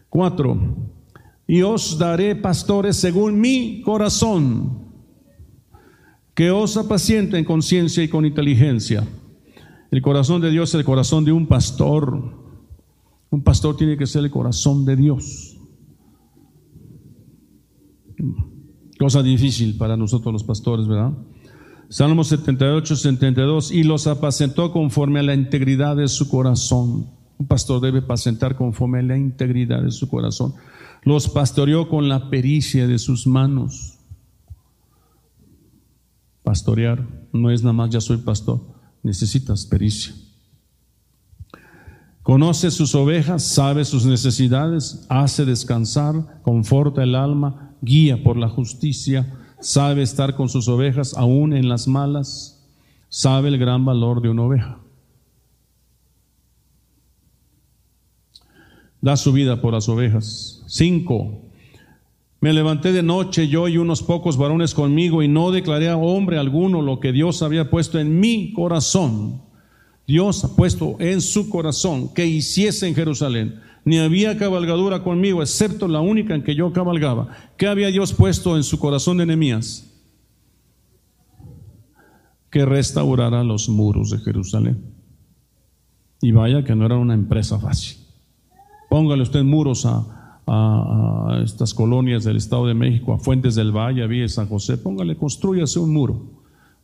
[0.09, 0.57] Cuatro,
[1.47, 4.87] y os daré pastores según mi corazón,
[6.35, 9.07] que os apacienten en conciencia y con inteligencia.
[9.91, 12.47] El corazón de Dios es el corazón de un pastor.
[13.31, 15.57] Un pastor tiene que ser el corazón de Dios.
[18.99, 21.13] Cosa difícil para nosotros los pastores, ¿verdad?
[21.89, 27.07] Salmo 78, 72, y los apacentó conforme a la integridad de su corazón.
[27.39, 30.55] Un pastor debe apacentar conforme a la integridad de su corazón.
[31.07, 33.99] Los pastoreó con la pericia de sus manos.
[36.43, 38.61] Pastorear no es nada más ya soy pastor,
[39.03, 40.15] necesitas pericia.
[42.23, 49.33] Conoce sus ovejas, sabe sus necesidades, hace descansar, conforta el alma, guía por la justicia
[49.61, 52.65] sabe estar con sus ovejas aún en las malas,
[53.09, 54.79] sabe el gran valor de una oveja.
[59.07, 60.65] Da su vida por las ovejas.
[60.67, 61.41] Cinco.
[62.41, 66.39] Me levanté de noche yo y unos pocos varones conmigo y no declaré a hombre
[66.39, 69.43] alguno lo que Dios había puesto en mi corazón.
[70.09, 75.87] Dios ha puesto en su corazón que hiciese en Jerusalén ni había cabalgadura conmigo, excepto
[75.87, 77.29] la única en que yo cabalgaba.
[77.57, 79.89] ¿Qué había Dios puesto en su corazón de enemías?
[82.51, 84.83] Que restaurara los muros de Jerusalén.
[86.21, 88.06] Y vaya que no era una empresa fácil.
[88.97, 94.03] Póngale usted muros a, a, estas colonias del Estado de México, a Fuentes del Valle,
[94.03, 94.79] a Villa San José.
[94.79, 96.23] Póngale, construyase un muro,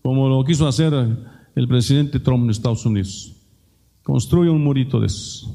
[0.02, 3.34] como lo quiso hacer el presidente Trump en Estados Unidos.
[4.02, 5.54] Construye un murito de esos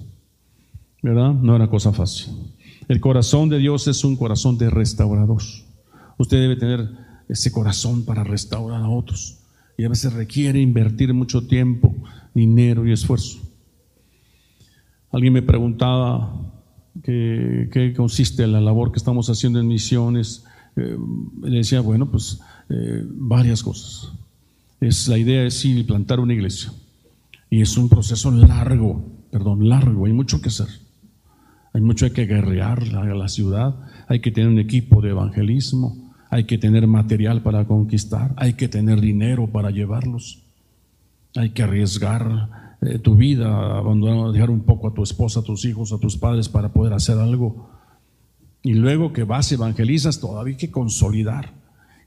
[1.03, 1.31] ¿verdad?
[1.35, 2.33] No era cosa fácil.
[2.87, 5.43] El corazón de Dios es un corazón de restaurador.
[6.17, 6.89] Usted debe tener
[7.29, 9.41] ese corazón para restaurar a otros.
[9.77, 11.93] Y a veces requiere invertir mucho tiempo,
[12.33, 13.46] dinero y esfuerzo.
[15.17, 16.31] Alguien me preguntaba
[17.01, 20.45] qué, consiste la labor que estamos haciendo en misiones.
[20.75, 20.95] Eh,
[21.41, 24.11] le decía, bueno, pues eh, varias cosas.
[24.79, 26.71] Es, la idea es ir plantar una iglesia.
[27.49, 30.67] Y es un proceso largo, perdón, largo, hay mucho que hacer.
[31.73, 33.75] Hay mucho que guerrear la, la ciudad,
[34.07, 38.67] hay que tener un equipo de evangelismo, hay que tener material para conquistar, hay que
[38.67, 40.43] tener dinero para llevarlos,
[41.35, 45.65] hay que arriesgar eh, tu vida, abandonar, dejar un poco a tu esposa, a tus
[45.65, 47.69] hijos, a tus padres para poder hacer algo.
[48.61, 51.53] Y luego que vas, evangelizas, todavía hay que consolidar.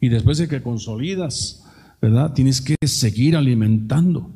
[0.00, 1.64] Y después de que consolidas,
[2.00, 2.32] ¿verdad?
[2.32, 4.30] Tienes que seguir alimentando.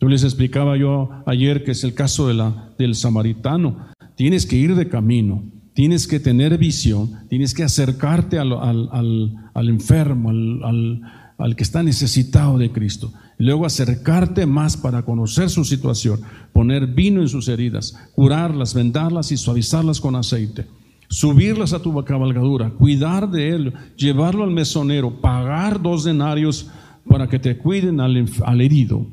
[0.00, 3.86] Yo les explicaba yo ayer que es el caso de la, del samaritano.
[4.16, 11.02] Tienes que ir de camino, tienes que tener visión, tienes que acercarte al, enfermo, al,
[11.38, 13.12] al que está necesitado de Cristo.
[13.38, 16.20] luego acercarte más para conocer su situación,
[16.52, 20.66] poner vino en sus heridas, curarlas, vendarlas y suavizarlas con aceite,
[21.08, 26.70] subirlas a tu cabalgadura, cuidar de él, llevarlo al mesonero, pagar dos denarios
[27.08, 29.06] para que te cuiden al, herido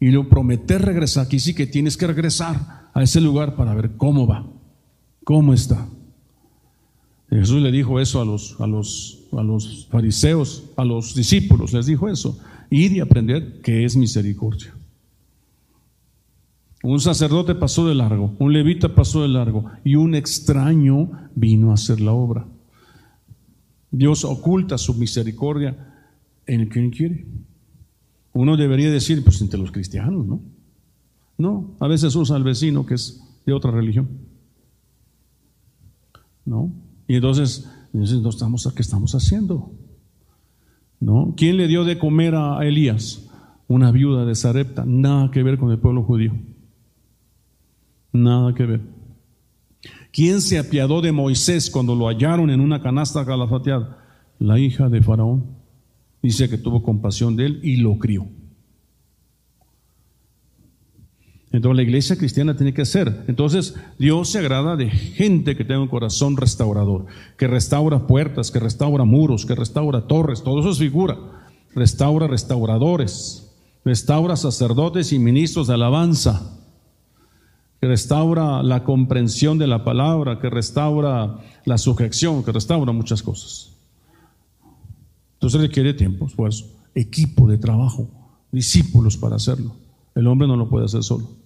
[0.00, 1.26] y luego prometer regresar.
[1.26, 4.46] Aquí sí que tienes que regresar a ese lugar para ver cómo va,
[5.24, 5.88] cómo está.
[7.38, 11.86] Jesús le dijo eso a los, a los, a los fariseos, a los discípulos, les
[11.86, 12.38] dijo eso.
[12.70, 14.74] Ir y aprender que es misericordia.
[16.82, 21.74] Un sacerdote pasó de largo, un levita pasó de largo y un extraño vino a
[21.74, 22.44] hacer la obra.
[23.90, 25.94] Dios oculta su misericordia
[26.46, 27.26] en que quiere.
[28.32, 30.40] Uno debería decir, pues entre los cristianos, ¿no?
[31.38, 34.08] No, a veces usa al vecino que es de otra religión.
[36.44, 36.72] ¿No?
[37.08, 39.72] Y entonces, no estamos, ¿qué estamos haciendo?
[41.00, 41.34] ¿No?
[41.36, 43.28] ¿Quién le dio de comer a Elías?
[43.68, 44.84] Una viuda de Sarepta.
[44.86, 46.32] Nada que ver con el pueblo judío.
[48.12, 48.80] Nada que ver.
[50.12, 53.98] ¿Quién se apiadó de Moisés cuando lo hallaron en una canasta calafateada?
[54.38, 55.56] La hija de Faraón.
[56.22, 58.26] Dice que tuvo compasión de él y lo crió.
[61.52, 63.24] Entonces la iglesia cristiana tiene que ser.
[63.28, 68.58] Entonces Dios se agrada de gente que tenga un corazón restaurador, que restaura puertas, que
[68.58, 71.18] restaura muros, que restaura torres, todo eso es figura.
[71.74, 76.58] Restaura restauradores, restaura sacerdotes y ministros de alabanza,
[77.80, 83.72] que restaura la comprensión de la palabra, que restaura la sujeción, que restaura muchas cosas.
[85.34, 88.08] Entonces requiere tiempo, esfuerzo, equipo de trabajo,
[88.52, 89.72] discípulos para hacerlo.
[90.14, 91.41] El hombre no lo puede hacer solo.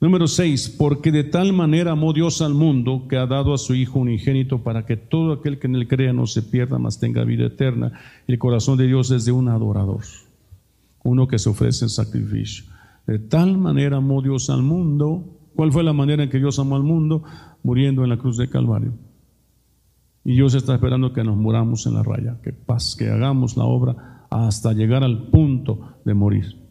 [0.00, 3.74] Número 6, porque de tal manera amó Dios al mundo que ha dado a su
[3.74, 7.24] Hijo unigénito para que todo aquel que en él crea no se pierda, mas tenga
[7.24, 7.98] vida eterna.
[8.28, 10.04] El corazón de Dios es de un adorador,
[11.02, 12.64] uno que se ofrece en sacrificio.
[13.08, 15.24] De tal manera amó Dios al mundo.
[15.56, 17.24] ¿Cuál fue la manera en que Dios amó al mundo?
[17.64, 18.92] Muriendo en la cruz de Calvario.
[20.24, 23.64] Y Dios está esperando que nos muramos en la raya, que paz, que hagamos la
[23.64, 26.67] obra hasta llegar al punto de morir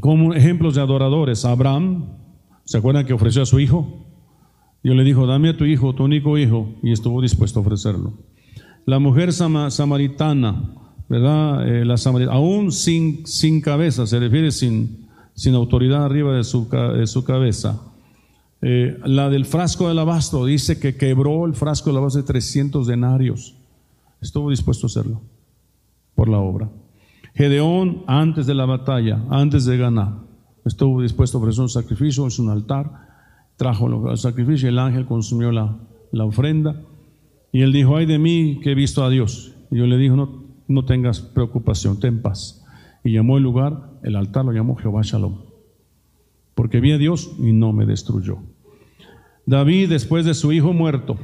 [0.00, 2.06] como ejemplos de adoradores, Abraham,
[2.64, 4.06] ¿se acuerdan que ofreció a su hijo?
[4.82, 8.14] Dios le dijo, dame a tu hijo, tu único hijo, y estuvo dispuesto a ofrecerlo.
[8.84, 10.74] La mujer samaritana,
[11.08, 11.68] ¿verdad?
[11.68, 11.96] Eh, la
[12.30, 17.80] aún sin, sin cabeza, se refiere sin, sin autoridad arriba de su, de su cabeza.
[18.60, 22.86] Eh, la del frasco de alabastro dice que quebró el frasco de alabastro de 300
[22.86, 23.56] denarios.
[24.20, 25.20] Estuvo dispuesto a hacerlo
[26.14, 26.70] por la obra.
[27.34, 30.18] Gedeón, antes de la batalla, antes de ganar,
[30.64, 32.90] estuvo dispuesto a ofrecer un sacrificio, es un altar,
[33.56, 35.78] trajo el sacrificio, el ángel consumió la,
[36.12, 36.82] la ofrenda,
[37.50, 39.54] y él dijo, ay de mí que he visto a Dios.
[39.70, 42.64] Y yo le dije, no, no tengas preocupación, ten paz.
[43.04, 45.42] Y llamó el lugar, el altar lo llamó Jehová Shalom,
[46.54, 48.38] porque vi a Dios y no me destruyó.
[49.46, 51.16] David, después de su hijo muerto,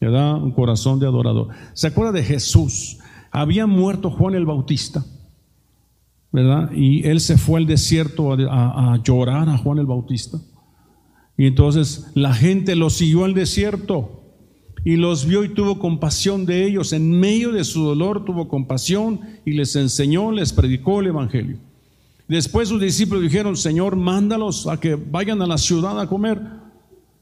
[0.00, 1.48] le da un corazón de adorador.
[1.72, 2.98] ¿Se acuerda de Jesús?
[3.30, 5.04] Había muerto Juan el Bautista
[6.74, 10.38] Y él se fue al desierto a, llorar a Juan el Bautista.
[11.36, 14.22] Y entonces la gente lo siguió al desierto
[14.84, 16.92] y los vio y tuvo compasión de ellos.
[16.92, 21.58] En medio de su dolor tuvo compasión y les enseñó, les predicó el Evangelio.
[22.26, 26.40] Después sus discípulos dijeron, Señor, mándalos a que vayan a la ciudad a comer.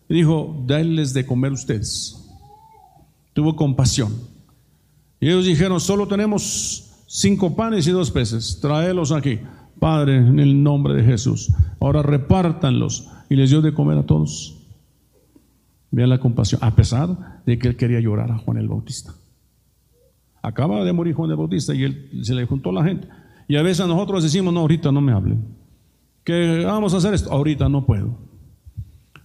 [0.09, 2.19] Y dijo, denles de comer ustedes.
[3.35, 4.13] Tuvo compasión.
[5.21, 9.39] Y ellos dijeron, solo tenemos cinco panes y dos peces, tráelos aquí.
[9.79, 11.53] Padre, en el nombre de Jesús.
[11.81, 13.09] Ahora repártanlos.
[13.29, 14.59] Y les dio de comer a todos.
[15.91, 19.15] Vean la compasión, a pesar de que él quería llorar a Juan el Bautista.
[20.43, 23.09] Acaba de morir Juan el Bautista y él se le juntó la gente.
[23.49, 25.45] Y a veces nosotros decimos, no, ahorita no me hablen.
[26.25, 28.17] Que vamos a hacer esto, ahorita no puedo.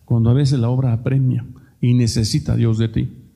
[0.06, 1.45] Cuando a veces la obra apremia
[1.82, 3.27] y necesita Dios de ti.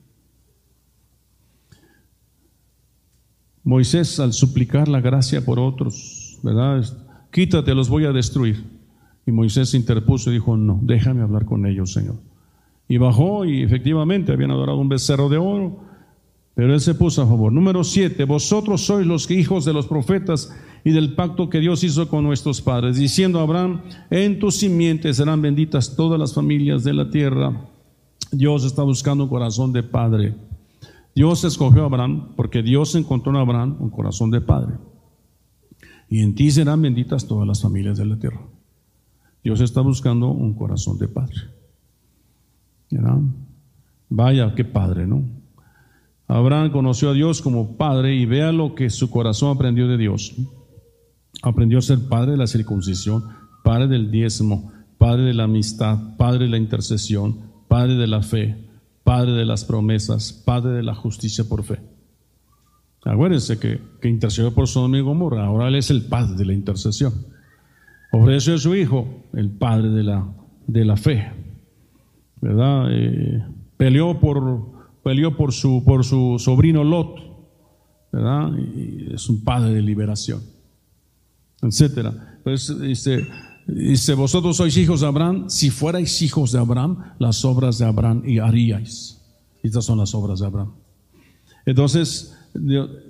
[3.63, 6.83] Moisés al suplicar la gracia por otros, ¿verdad?
[7.31, 8.63] Quítate, los voy a destruir.
[9.25, 12.15] Y Moisés se interpuso y dijo, no, déjame hablar con ellos, Señor.
[12.87, 15.79] Y bajó y efectivamente habían adorado un becerro de oro,
[16.55, 17.53] pero él se puso a favor.
[17.53, 22.09] Número siete, vosotros sois los hijos de los profetas y del pacto que Dios hizo
[22.09, 26.93] con nuestros padres, diciendo a Abraham, en tus simientes serán benditas todas las familias de
[26.93, 27.67] la tierra.
[28.31, 30.33] Dios está buscando un corazón de padre.
[31.13, 34.75] Dios escogió a Abraham porque Dios encontró en Abraham un corazón de padre.
[36.09, 38.41] Y en ti serán benditas todas las familias de la tierra.
[39.43, 41.37] Dios está buscando un corazón de padre.
[44.09, 45.23] Vaya, qué padre, ¿no?
[46.27, 50.35] Abraham conoció a Dios como padre y vea lo que su corazón aprendió de Dios.
[51.41, 53.23] Aprendió a ser padre de la circuncisión,
[53.63, 58.70] padre del diezmo, padre de la amistad, padre de la intercesión, padre de la fe,
[59.03, 61.79] padre de las promesas, padre de la justicia por fe.
[63.03, 66.53] Acuérdense que, que intercedió por su amigo Gomorra, ahora él es el padre de la
[66.53, 67.13] intercesión.
[68.11, 70.27] Ofreció a su hijo, el padre de la,
[70.67, 71.31] de la fe.
[72.41, 72.87] ¿Verdad?
[72.91, 73.43] Eh,
[73.77, 77.19] peleó por, peleó por, su, por su sobrino Lot,
[78.11, 78.51] ¿verdad?
[78.57, 80.41] Y es un padre de liberación,
[81.61, 82.39] etcétera.
[82.43, 83.27] Pues dice,
[83.67, 88.23] dice, vosotros sois hijos de Abraham, si fuerais hijos de Abraham, las obras de Abraham
[88.25, 89.21] y haríais.
[89.63, 90.73] Estas son las obras de Abraham.
[91.65, 92.35] Entonces,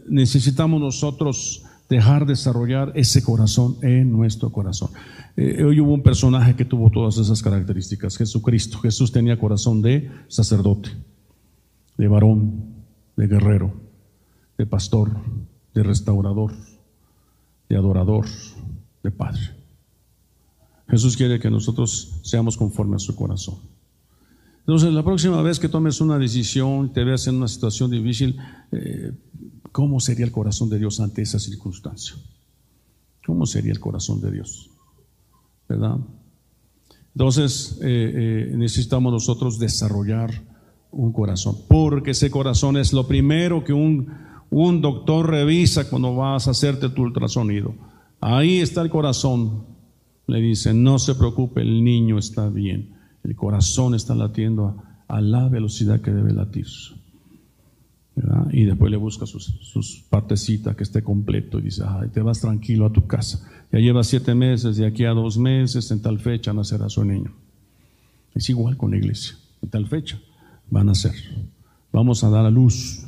[0.07, 4.91] necesitamos nosotros dejar desarrollar ese corazón en nuestro corazón.
[5.35, 8.79] Eh, hoy hubo un personaje que tuvo todas esas características, Jesucristo.
[8.79, 10.89] Jesús tenía corazón de sacerdote,
[11.97, 12.63] de varón,
[13.15, 13.73] de guerrero,
[14.57, 15.11] de pastor,
[15.73, 16.53] de restaurador,
[17.69, 18.25] de adorador,
[19.03, 19.60] de padre.
[20.91, 23.55] Jesús quiere que nosotros seamos conforme a su corazón.
[24.59, 28.37] Entonces, la próxima vez que tomes una decisión, te veas en una situación difícil,
[28.71, 29.11] eh,
[29.71, 32.15] ¿Cómo sería el corazón de Dios ante esa circunstancia?
[33.25, 34.69] ¿Cómo sería el corazón de Dios?
[35.69, 35.97] ¿Verdad?
[37.15, 40.31] Entonces eh, eh, necesitamos nosotros desarrollar
[40.91, 44.11] un corazón, porque ese corazón es lo primero que un,
[44.49, 47.73] un doctor revisa cuando vas a hacerte tu ultrasonido.
[48.19, 49.70] Ahí está el corazón.
[50.31, 52.95] Le dice, no se preocupe, el niño está bien.
[53.23, 56.67] El corazón está latiendo a, la velocidad que debe latir
[58.51, 62.91] y después le busca sus, partecitas que esté completo y dice, te vas tranquilo a
[62.91, 63.45] tu casa.
[63.71, 67.33] Ya lleva siete meses, de aquí a dos meses, en tal fecha nacerá su niño.
[68.33, 70.19] Es igual con la iglesia, en tal fecha
[70.69, 71.15] van a nacer.
[71.91, 73.05] Vamos a dar a luz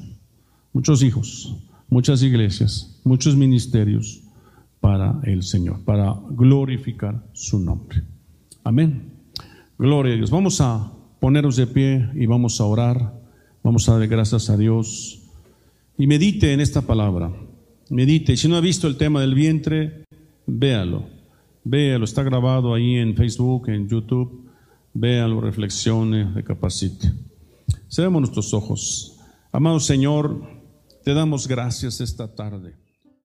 [0.73, 1.55] muchos hijos,
[1.89, 4.22] muchas iglesias, muchos ministerios
[4.83, 8.03] para el Señor, para glorificar su nombre.
[8.65, 9.13] Amén.
[9.77, 10.29] Gloria a Dios.
[10.29, 13.13] Vamos a ponernos de pie y vamos a orar.
[13.63, 15.21] Vamos a dar gracias a Dios
[15.97, 17.31] y medite en esta palabra.
[17.91, 18.35] Medite.
[18.35, 20.03] Si no ha visto el tema del vientre,
[20.47, 21.05] véalo.
[21.63, 22.03] Véalo.
[22.03, 24.49] Está grabado ahí en Facebook, en YouTube.
[24.93, 27.09] Véalo, reflexione, recapacite.
[27.87, 29.17] Cerremos nuestros ojos.
[29.53, 30.41] Amado Señor,
[31.05, 32.82] te damos gracias esta tarde.